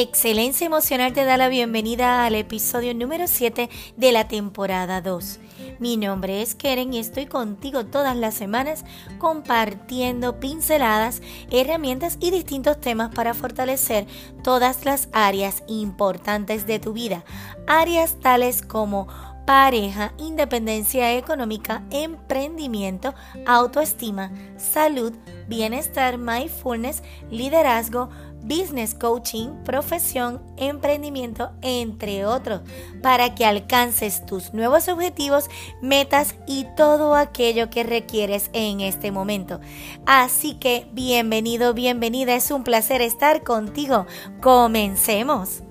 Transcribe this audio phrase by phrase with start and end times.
[0.00, 5.40] Excelencia Emocional te da la bienvenida al episodio número 7 de la temporada 2.
[5.78, 8.84] Mi nombre es Keren y estoy contigo todas las semanas
[9.16, 14.06] compartiendo pinceladas, herramientas y distintos temas para fortalecer
[14.44, 17.24] todas las áreas importantes de tu vida.
[17.66, 19.08] Áreas tales como
[19.46, 23.14] pareja, independencia económica, emprendimiento,
[23.46, 25.14] autoestima, salud,
[25.48, 28.10] bienestar, mindfulness, liderazgo,
[28.46, 32.62] business coaching, profesión, emprendimiento, entre otros,
[33.02, 35.48] para que alcances tus nuevos objetivos,
[35.82, 39.60] metas y todo aquello que requieres en este momento.
[40.06, 44.06] Así que bienvenido, bienvenida, es un placer estar contigo.
[44.40, 45.62] Comencemos.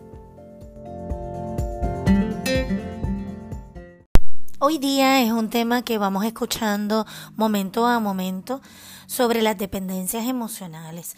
[4.60, 8.62] Hoy día es un tema que vamos escuchando momento a momento
[9.08, 11.16] sobre las dependencias emocionales.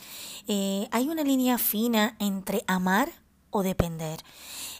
[0.47, 3.09] Eh, hay una línea fina entre amar
[3.49, 4.19] o depender.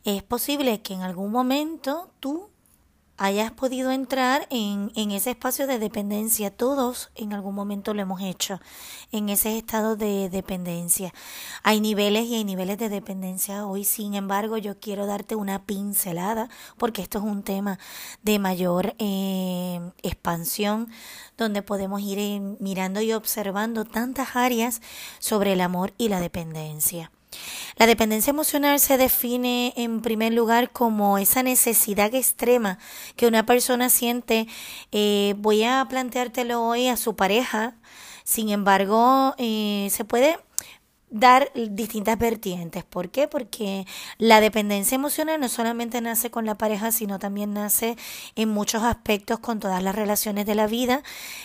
[0.03, 2.49] Es posible que en algún momento tú
[3.17, 6.51] hayas podido entrar en, ese espacio de dependencia.
[6.51, 8.61] Todos en algún momento lo hemos hecho,
[9.11, 11.13] en ese estado de dependencia.
[11.63, 13.83] Hay niveles y hay niveles de dependencia hoy.
[13.83, 17.79] Sin embargo, yo quiero darte una pincelada, porque esto es un tema
[18.21, 20.89] de mayor eh, expansión,
[21.37, 24.81] donde podemos ir eh, mirando y observando tantas áreas
[25.19, 27.11] sobre el amor y la dependencia.
[27.77, 32.79] La dependencia emocional se define en primer lugar como esa necesidad extrema
[33.15, 34.47] que una persona siente.
[34.91, 37.75] Eh, voy a planteártelo hoy a su pareja.
[38.23, 40.39] Sin embargo, eh, se puede
[41.09, 42.83] dar distintas vertientes.
[42.83, 43.27] ¿Por qué?
[43.27, 43.85] Porque
[44.17, 47.95] la dependencia emocional no solamente nace con la pareja, sino también nace
[48.35, 51.03] en muchos aspectos con todas las relaciones de la vida.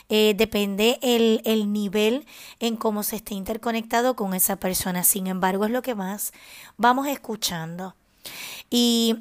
[0.08, 2.26] Eh, depende el, el nivel
[2.58, 5.04] en cómo se esté interconectado con esa persona.
[5.04, 6.32] Sin embargo, es lo que más
[6.76, 7.94] vamos escuchando.
[8.70, 9.16] Y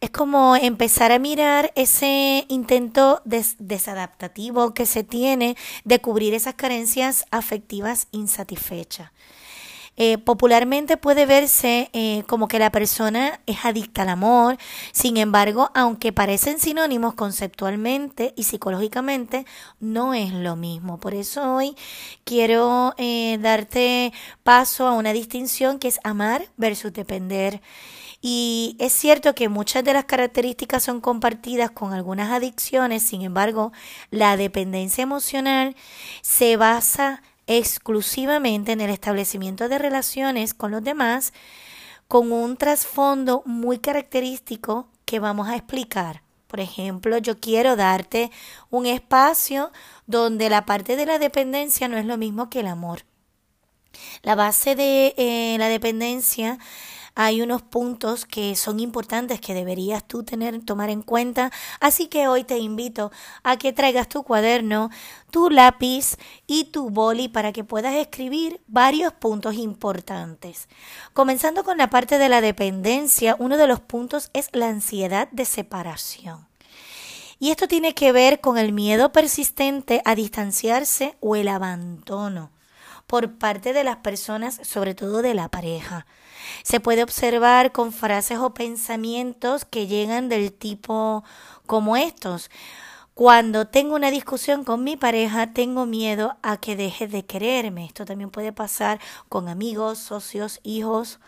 [0.00, 7.24] es como empezar a mirar ese intento desadaptativo que se tiene de cubrir esas carencias
[7.30, 9.12] afectivas insatisfechas.
[10.04, 14.58] Eh, popularmente puede verse eh, como que la persona es adicta al amor,
[14.90, 19.46] sin embargo, aunque parecen sinónimos conceptualmente y psicológicamente,
[19.78, 20.98] no es lo mismo.
[20.98, 21.76] Por eso hoy
[22.24, 24.12] quiero eh, darte
[24.42, 27.62] paso a una distinción que es amar versus depender.
[28.20, 33.70] Y es cierto que muchas de las características son compartidas con algunas adicciones, sin embargo,
[34.10, 35.76] la dependencia emocional
[36.22, 41.32] se basa exclusivamente en el establecimiento de relaciones con los demás
[42.08, 46.22] con un trasfondo muy característico que vamos a explicar.
[46.46, 48.30] Por ejemplo, yo quiero darte
[48.68, 49.72] un espacio
[50.06, 53.06] donde la parte de la dependencia no es lo mismo que el amor.
[54.22, 56.58] La base de eh, la dependencia
[57.14, 61.50] hay unos puntos que son importantes que deberías tú tener, tomar en cuenta.
[61.80, 63.12] Así que hoy te invito
[63.42, 64.90] a que traigas tu cuaderno,
[65.30, 70.68] tu lápiz y tu boli para que puedas escribir varios puntos importantes.
[71.12, 75.44] Comenzando con la parte de la dependencia, uno de los puntos es la ansiedad de
[75.44, 76.46] separación.
[77.38, 82.50] Y esto tiene que ver con el miedo persistente a distanciarse o el abandono
[83.12, 86.06] por parte de las personas, sobre todo de la pareja.
[86.62, 91.22] Se puede observar con frases o pensamientos que llegan del tipo
[91.66, 92.50] como estos.
[93.12, 97.84] Cuando tengo una discusión con mi pareja, tengo miedo a que deje de quererme.
[97.84, 98.98] Esto también puede pasar
[99.28, 101.20] con amigos, socios, hijos.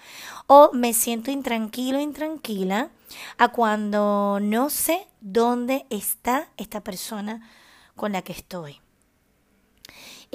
[0.47, 2.89] O me siento intranquilo, intranquila,
[3.37, 7.47] a cuando no sé dónde está esta persona
[7.95, 8.81] con la que estoy.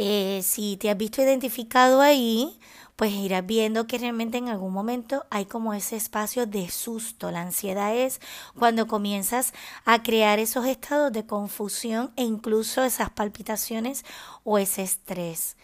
[0.01, 2.57] Eh, si te has visto identificado ahí,
[2.95, 7.31] pues irás viendo que realmente en algún momento hay como ese espacio de susto.
[7.31, 8.21] La ansiedad es
[8.57, 9.53] cuando comienzas
[9.83, 14.05] a crear esos estados de confusión e incluso esas palpitaciones
[14.45, 15.57] o ese estrés.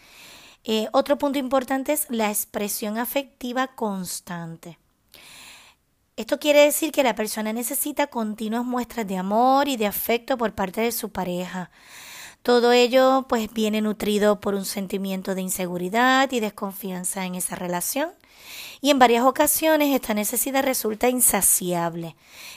[0.65, 4.79] Eh, otro punto importante es la expresión afectiva constante.
[6.17, 10.53] Esto quiere decir que la persona necesita continuas muestras de amor y de afecto por
[10.55, 11.71] parte de su pareja.
[12.45, 18.11] Todo ello pues viene nutrido por un sentimiento de inseguridad y desconfianza en esa relación.
[18.81, 22.15] Y en varias ocasiones esta necesidad resulta insaciable,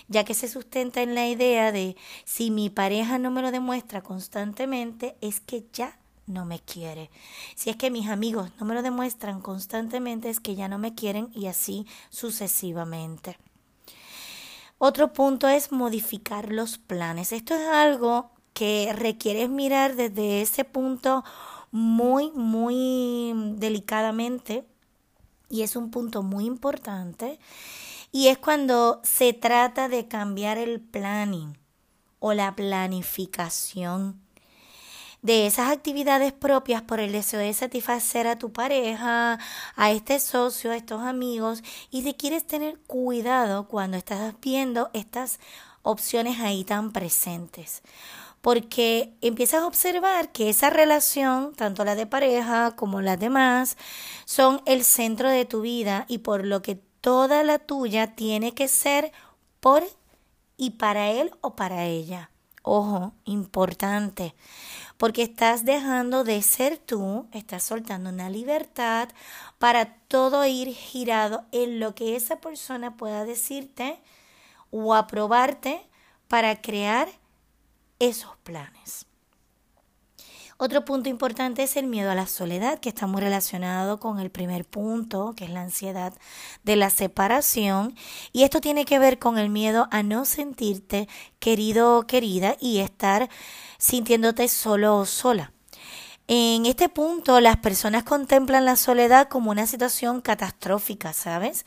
[0.08, 1.96] ya que se sustenta en la idea de
[2.26, 7.08] si mi pareja no me lo demuestra constantemente, es que ya no me quiere.
[7.54, 10.94] Si es que mis amigos no me lo demuestran constantemente, es que ya no me
[10.94, 13.38] quieren y así sucesivamente.
[14.76, 17.32] Otro punto es modificar los planes.
[17.32, 21.24] Esto es algo que requieres mirar desde ese punto
[21.70, 24.64] muy, muy delicadamente
[25.48, 27.38] y es un punto muy importante,
[28.12, 31.56] y es cuando se trata de cambiar el planning
[32.20, 34.20] o la planificación
[35.22, 39.38] de esas actividades propias por el deseo de satisfacer a tu pareja,
[39.74, 45.40] a este socio, a estos amigos, y si quieres tener cuidado cuando estás viendo estas
[45.82, 47.82] opciones ahí tan presentes.
[48.40, 53.76] Porque empiezas a observar que esa relación, tanto la de pareja como las demás,
[54.24, 58.68] son el centro de tu vida y por lo que toda la tuya tiene que
[58.68, 59.12] ser
[59.60, 59.82] por
[60.56, 62.30] y para él o para ella.
[62.62, 64.34] Ojo, importante,
[64.98, 69.08] porque estás dejando de ser tú, estás soltando una libertad
[69.58, 74.02] para todo ir girado en lo que esa persona pueda decirte
[74.70, 75.80] o aprobarte
[76.26, 77.08] para crear
[77.98, 79.06] esos planes.
[80.60, 84.28] Otro punto importante es el miedo a la soledad, que está muy relacionado con el
[84.30, 86.12] primer punto, que es la ansiedad
[86.64, 87.94] de la separación.
[88.32, 91.08] Y esto tiene que ver con el miedo a no sentirte
[91.38, 93.28] querido o querida y estar
[93.78, 95.52] sintiéndote solo o sola.
[96.30, 101.64] En este punto, las personas contemplan la soledad como una situación catastrófica, ¿sabes?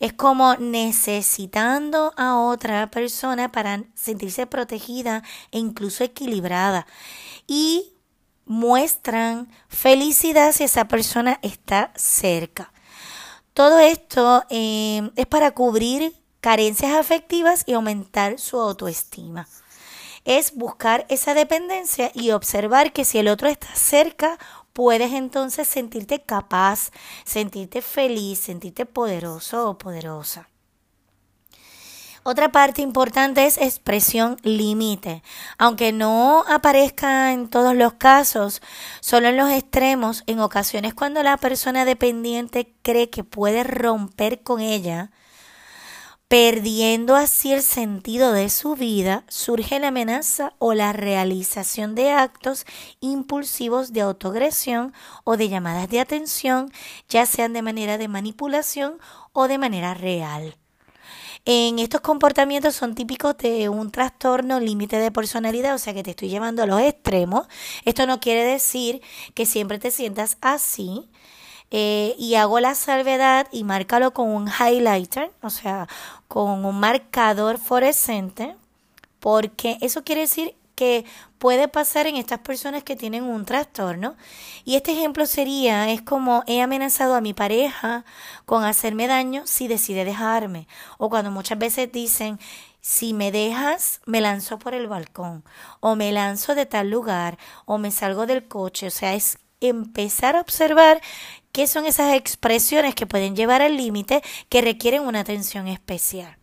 [0.00, 5.22] Es como necesitando a otra persona para sentirse protegida
[5.52, 6.84] e incluso equilibrada.
[7.46, 7.92] Y
[8.44, 12.72] muestran felicidad si esa persona está cerca.
[13.54, 19.46] Todo esto eh, es para cubrir carencias afectivas y aumentar su autoestima.
[20.24, 24.38] Es buscar esa dependencia y observar que si el otro está cerca,
[24.72, 26.90] puedes entonces sentirte capaz,
[27.24, 30.48] sentirte feliz, sentirte poderoso o poderosa.
[32.24, 35.24] Otra parte importante es expresión límite.
[35.58, 38.62] Aunque no aparezca en todos los casos,
[39.00, 44.60] solo en los extremos, en ocasiones cuando la persona dependiente cree que puede romper con
[44.60, 45.10] ella,
[46.32, 52.64] perdiendo así el sentido de su vida, surge la amenaza o la realización de actos
[53.00, 54.94] impulsivos de autoagresión
[55.24, 56.72] o de llamadas de atención,
[57.06, 58.96] ya sean de manera de manipulación
[59.34, 60.56] o de manera real.
[61.44, 66.12] En estos comportamientos son típicos de un trastorno límite de personalidad, o sea que te
[66.12, 67.46] estoy llevando a los extremos.
[67.84, 69.02] Esto no quiere decir
[69.34, 71.10] que siempre te sientas así.
[71.74, 75.88] Eh, y hago la salvedad y márcalo con un highlighter, o sea,
[76.28, 78.54] con un marcador fluorescente,
[79.20, 81.06] porque eso quiere decir que
[81.38, 84.16] puede pasar en estas personas que tienen un trastorno.
[84.64, 88.04] Y este ejemplo sería, es como he amenazado a mi pareja
[88.44, 90.68] con hacerme daño si decide dejarme.
[90.98, 92.38] O cuando muchas veces dicen,
[92.80, 95.44] si me dejas, me lanzo por el balcón,
[95.80, 98.88] o me lanzo de tal lugar, o me salgo del coche.
[98.88, 99.38] O sea, es
[99.68, 101.00] empezar a observar
[101.52, 106.36] qué son esas expresiones que pueden llevar al límite que requieren una atención especial.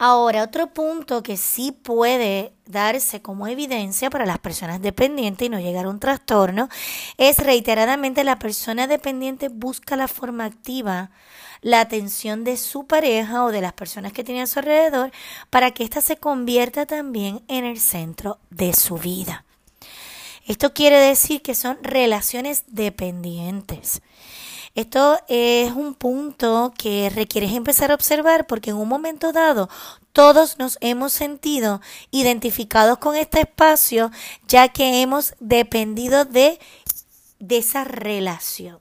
[0.00, 5.58] Ahora, otro punto que sí puede darse como evidencia para las personas dependientes y no
[5.58, 6.68] llegar a un trastorno
[7.16, 11.10] es reiteradamente la persona dependiente busca la forma activa
[11.62, 15.10] la atención de su pareja o de las personas que tiene a su alrededor
[15.50, 19.44] para que ésta se convierta también en el centro de su vida.
[20.48, 24.00] Esto quiere decir que son relaciones dependientes.
[24.74, 29.68] Esto es un punto que requieres empezar a observar porque en un momento dado
[30.12, 34.10] todos nos hemos sentido identificados con este espacio
[34.46, 36.58] ya que hemos dependido de,
[37.38, 38.78] de esa relación.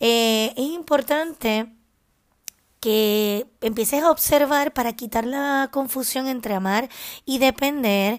[0.00, 1.72] Eh, es importante
[2.80, 6.88] que empieces a observar para quitar la confusión entre amar
[7.24, 8.18] y depender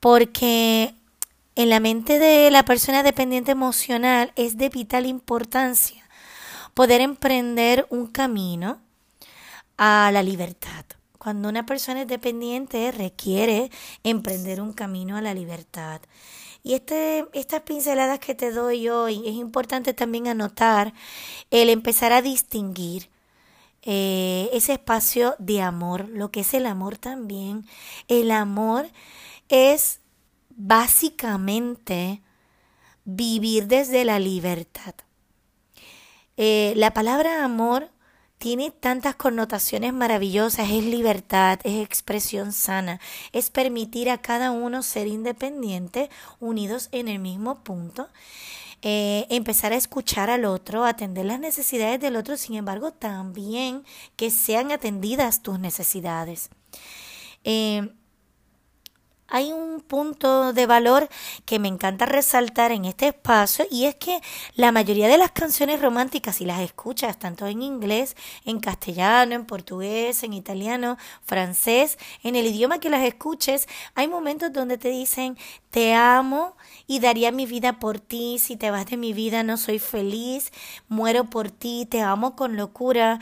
[0.00, 0.94] porque
[1.62, 6.08] en la mente de la persona dependiente emocional es de vital importancia
[6.72, 8.80] poder emprender un camino
[9.76, 10.86] a la libertad.
[11.18, 13.70] Cuando una persona es dependiente requiere
[14.04, 16.00] emprender un camino a la libertad.
[16.62, 20.94] Y este, estas pinceladas que te doy hoy es importante también anotar
[21.50, 23.10] el empezar a distinguir
[23.82, 27.66] eh, ese espacio de amor, lo que es el amor también.
[28.08, 28.88] El amor
[29.50, 29.99] es
[30.62, 32.22] básicamente
[33.04, 34.94] vivir desde la libertad.
[36.36, 37.90] Eh, la palabra amor
[38.36, 43.00] tiene tantas connotaciones maravillosas, es libertad, es expresión sana,
[43.32, 48.08] es permitir a cada uno ser independiente, unidos en el mismo punto,
[48.82, 53.84] eh, empezar a escuchar al otro, atender las necesidades del otro, sin embargo también
[54.16, 56.50] que sean atendidas tus necesidades.
[57.44, 57.90] Eh,
[59.30, 61.08] hay un punto de valor
[61.46, 64.20] que me encanta resaltar en este espacio y es que
[64.54, 69.46] la mayoría de las canciones románticas, si las escuchas tanto en inglés, en castellano, en
[69.46, 75.38] portugués, en italiano, francés, en el idioma que las escuches, hay momentos donde te dicen
[75.70, 76.56] te amo
[76.88, 80.52] y daría mi vida por ti, si te vas de mi vida no soy feliz,
[80.88, 83.20] muero por ti, te amo con locura.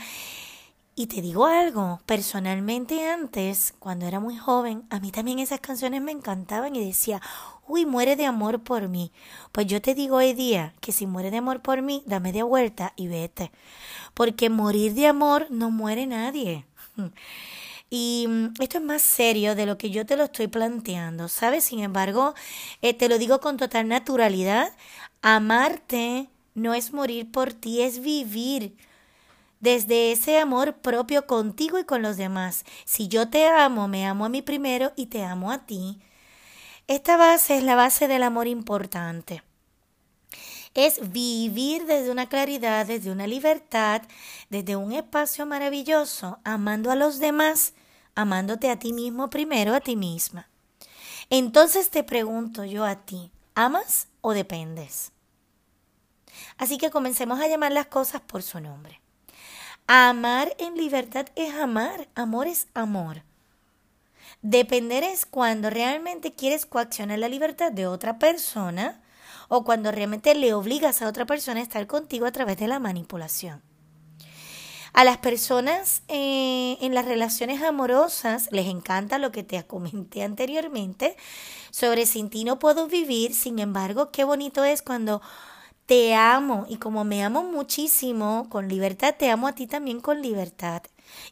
[0.99, 6.01] Y te digo algo, personalmente antes, cuando era muy joven, a mí también esas canciones
[6.01, 7.21] me encantaban y decía,
[7.69, 9.13] uy, muere de amor por mí.
[9.53, 12.43] Pues yo te digo hoy día que si muere de amor por mí, dame de
[12.43, 13.53] vuelta y vete.
[14.13, 16.65] Porque morir de amor no muere nadie.
[17.89, 21.63] Y mm, esto es más serio de lo que yo te lo estoy planteando, ¿sabes?
[21.63, 22.35] Sin embargo,
[22.81, 24.75] eh, te lo digo con total naturalidad.
[25.23, 28.75] Amarte no es morir por ti, es vivir
[29.59, 32.65] desde ese amor propio contigo y con los demás.
[32.85, 36.01] Si yo te amo, me amo a mí primero y te amo a ti.
[36.87, 39.43] Esta base es la base del amor importante.
[40.73, 44.03] Es vivir desde una claridad, desde una libertad,
[44.49, 47.73] desde un espacio maravilloso, amando a los demás,
[48.15, 50.47] amándote a ti mismo primero, a ti misma.
[51.29, 55.11] Entonces te pregunto yo a ti, ¿amas o dependes?
[56.57, 59.01] Así que comencemos a llamar las cosas por su nombre.
[59.91, 63.23] Amar en libertad es amar, amor es amor.
[64.43, 69.01] Depender es cuando realmente quieres coaccionar la libertad de otra persona
[69.47, 72.77] o cuando realmente le obligas a otra persona a estar contigo a través de la
[72.77, 73.63] manipulación.
[74.93, 81.17] A las personas eh, en las relaciones amorosas les encanta lo que te comenté anteriormente
[81.71, 85.19] sobre sin ti no puedo vivir, sin embargo, qué bonito es cuando
[85.89, 90.21] te amo y como me amo muchísimo con libertad, te amo a ti también con
[90.21, 90.83] libertad.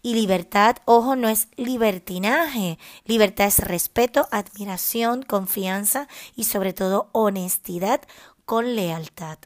[0.02, 2.80] Y libertad, ojo, no es libertinaje.
[3.06, 8.02] Libertad es respeto, admiración, confianza y sobre todo honestidad
[8.46, 9.38] con lealtad.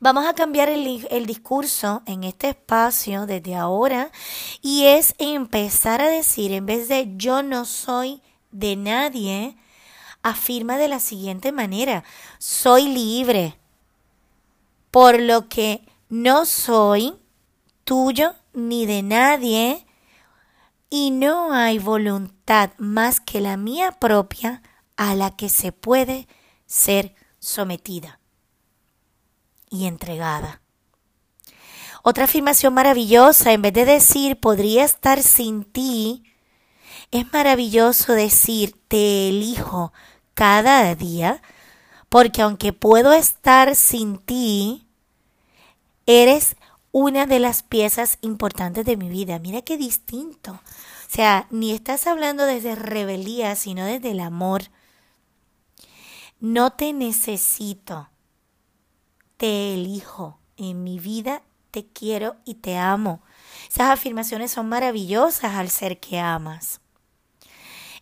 [0.00, 4.10] Vamos a cambiar el, el, discurso en este espacio desde ahora
[4.60, 8.20] y es empezar a decir, en vez de yo no soy
[8.50, 9.56] de nadie,
[10.28, 12.02] afirma de la siguiente manera,
[12.38, 13.56] soy libre,
[14.90, 17.14] por lo que no soy
[17.84, 19.86] tuyo ni de nadie,
[20.90, 24.62] y no hay voluntad más que la mía propia
[24.96, 26.26] a la que se puede
[26.66, 28.18] ser sometida
[29.70, 30.60] y entregada.
[32.02, 36.24] Otra afirmación maravillosa, en vez de decir podría estar sin ti,
[37.12, 39.92] es maravilloso decir te elijo
[40.36, 41.40] cada día,
[42.10, 44.86] porque aunque puedo estar sin ti,
[46.04, 46.56] eres
[46.92, 49.38] una de las piezas importantes de mi vida.
[49.38, 50.52] Mira qué distinto.
[50.52, 54.64] O sea, ni estás hablando desde rebeldía, sino desde el amor.
[56.38, 58.10] No te necesito,
[59.38, 60.38] te elijo.
[60.58, 63.22] En mi vida te quiero y te amo.
[63.70, 66.80] Esas afirmaciones son maravillosas al ser que amas.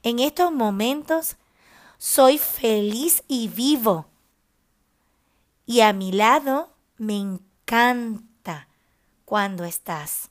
[0.02, 1.36] En estos momentos
[2.04, 4.04] soy feliz y vivo.
[5.64, 8.68] Y a mi lado me encanta
[9.24, 10.28] cuando estás.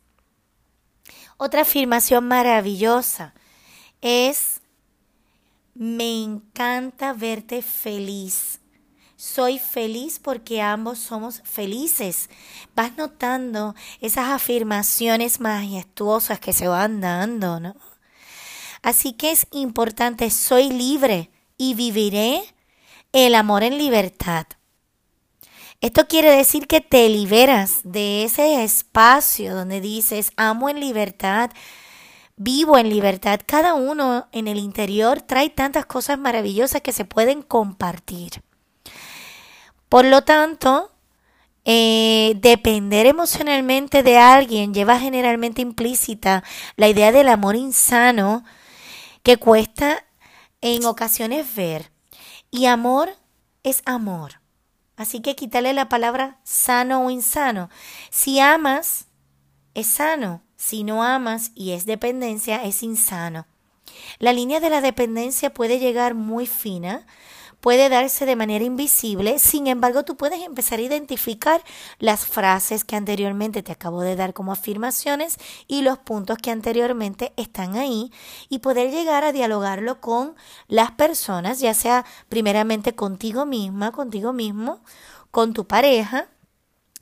[1.38, 3.34] Otra afirmación maravillosa
[4.02, 4.62] es,
[5.74, 8.62] me encanta verte feliz.
[9.16, 12.30] Soy feliz porque ambos somos felices.
[12.76, 17.76] Vas notando esas afirmaciones majestuosas que se van dando, ¿no?
[18.84, 22.44] Así que es importante, soy libre y viviré
[23.12, 24.46] el amor en libertad.
[25.82, 31.52] Esto quiere decir que te liberas de ese espacio donde dices, amo en libertad,
[32.38, 33.42] vivo en libertad.
[33.46, 38.42] Cada uno en el interior trae tantas cosas maravillosas que se pueden compartir.
[39.90, 40.90] Por lo tanto,
[41.66, 46.44] eh, depender emocionalmente de alguien lleva generalmente implícita
[46.76, 48.44] la idea del amor insano
[49.22, 50.06] que cuesta
[50.64, 51.92] en ocasiones ver.
[52.50, 53.10] Y amor
[53.64, 54.40] es amor.
[54.96, 57.70] Así que quítale la palabra sano o insano.
[58.10, 59.08] Si amas,
[59.74, 60.42] es sano.
[60.56, 63.46] Si no amas y es dependencia, es insano.
[64.20, 67.06] La línea de la dependencia puede llegar muy fina
[67.64, 71.64] puede darse de manera invisible, sin embargo tú puedes empezar a identificar
[71.98, 77.32] las frases que anteriormente te acabo de dar como afirmaciones y los puntos que anteriormente
[77.38, 78.12] están ahí
[78.50, 80.36] y poder llegar a dialogarlo con
[80.68, 84.82] las personas, ya sea primeramente contigo misma, contigo mismo,
[85.32, 86.28] con tu pareja.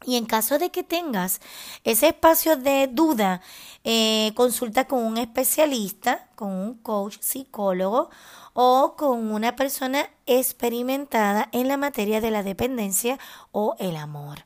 [0.03, 1.41] Y en caso de que tengas
[1.84, 3.41] ese espacio de duda,
[3.84, 8.10] eh, consulta con un especialista, con un coach, psicólogo
[8.53, 13.20] o con una persona experimentada en la materia de la dependencia
[13.51, 14.46] o el amor.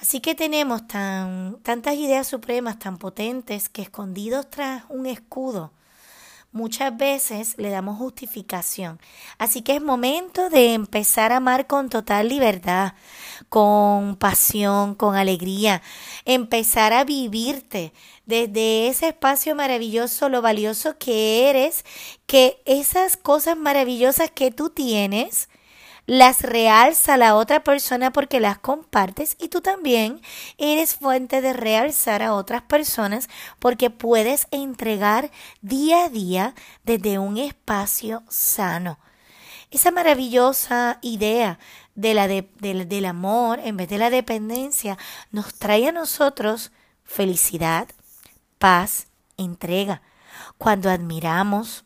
[0.00, 5.72] Así que tenemos tan, tantas ideas supremas tan potentes que escondidos tras un escudo
[6.52, 8.98] muchas veces le damos justificación.
[9.38, 12.94] Así que es momento de empezar a amar con total libertad,
[13.48, 15.82] con pasión, con alegría,
[16.24, 17.92] empezar a vivirte
[18.26, 21.84] desde ese espacio maravilloso, lo valioso que eres,
[22.26, 25.48] que esas cosas maravillosas que tú tienes,
[26.08, 30.22] las realza la otra persona porque las compartes y tú también
[30.56, 37.36] eres fuente de realzar a otras personas porque puedes entregar día a día desde un
[37.36, 38.98] espacio sano.
[39.70, 41.58] Esa maravillosa idea
[41.94, 44.96] de la del amor en vez de la dependencia
[45.30, 46.72] nos trae a nosotros
[47.04, 47.86] felicidad,
[48.58, 50.00] paz, entrega.
[50.56, 51.84] Cuando admiramos,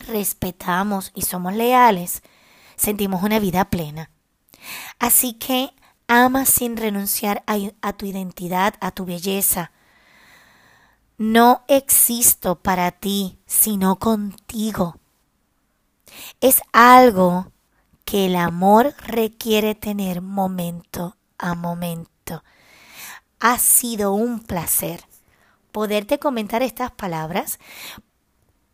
[0.00, 2.24] respetamos y somos leales,
[2.78, 4.10] sentimos una vida plena.
[4.98, 5.70] Así que
[6.06, 9.70] ama sin renunciar a, tu identidad, a tu belleza.
[11.18, 14.96] No existo para ti, sino contigo.
[16.40, 17.52] Es algo
[18.04, 22.42] que el amor requiere tener momento a momento.
[23.40, 25.04] Ha sido un placer
[25.72, 27.58] poderte comentar estas palabras.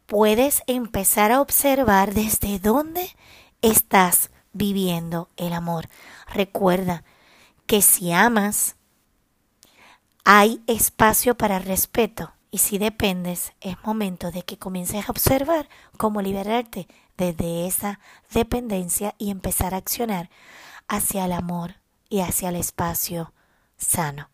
[0.06, 3.11] Puedes empezar a observar desde dónde
[3.64, 5.88] estás viviendo el amor.
[6.33, 7.02] Recuerda
[7.66, 8.76] que si amas,
[10.23, 16.21] hay espacio para respeto y si dependes, es momento de que comiences a observar cómo
[16.21, 18.00] liberarte desde esa
[18.33, 20.28] dependencia y empezar a accionar
[20.87, 21.76] hacia el amor
[22.11, 23.33] y hacia el espacio
[23.78, 24.28] sano.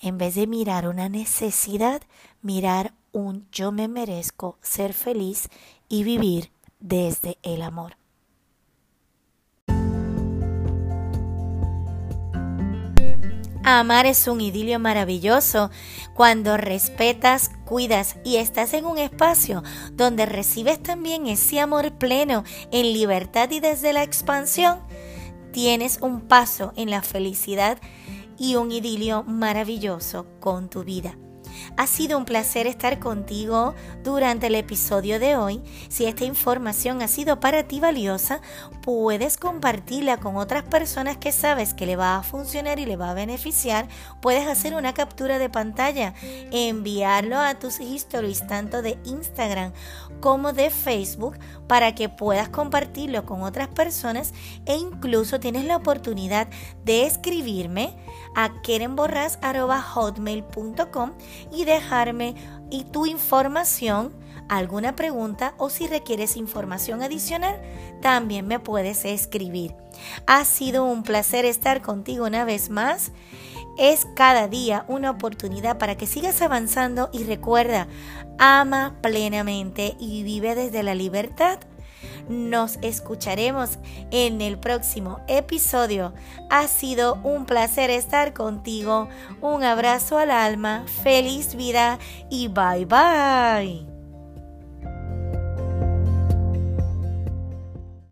[0.00, 2.02] En vez de mirar una necesidad,
[2.40, 5.48] mirar un yo me merezco ser feliz
[5.90, 8.01] y vivir desde el amor.
[13.64, 15.70] Amar es un idilio maravilloso
[16.14, 22.92] cuando respetas, cuidas y estás en un espacio donde recibes también ese amor pleno en
[22.92, 24.80] libertad y desde la expansión.
[25.52, 27.78] Tienes un paso en la felicidad
[28.36, 31.16] y un idilio maravilloso con tu vida.
[31.76, 35.62] Ha sido un placer estar contigo durante el episodio de hoy.
[35.88, 38.40] Si esta información ha sido para ti valiosa,
[38.82, 43.10] puedes compartirla con otras personas que sabes que le va a funcionar y le va
[43.10, 43.88] a beneficiar.
[44.20, 46.14] Puedes hacer una captura de pantalla,
[46.50, 49.72] enviarlo a tus historias tanto de Instagram
[50.20, 54.32] como de Facebook para que puedas compartirlo con otras personas
[54.66, 56.48] e incluso tienes la oportunidad
[56.84, 57.96] de escribirme
[58.34, 61.12] a kerenborras.hotmail.com
[61.52, 62.34] y dejarme
[62.70, 64.12] y tu información,
[64.48, 67.60] alguna pregunta o si requieres información adicional,
[68.00, 69.74] también me puedes escribir.
[70.26, 73.10] Ha sido un placer estar contigo una vez más.
[73.78, 77.86] Es cada día una oportunidad para que sigas avanzando y recuerda,
[78.38, 81.58] ama plenamente y vive desde la libertad
[82.28, 83.78] nos escucharemos
[84.10, 86.12] en el próximo episodio.
[86.50, 89.08] Ha sido un placer estar contigo.
[89.40, 91.98] Un abrazo al alma, feliz vida
[92.30, 93.91] y bye bye.